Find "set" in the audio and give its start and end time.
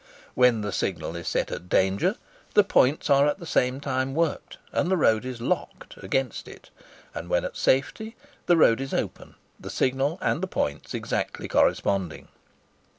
1.27-1.51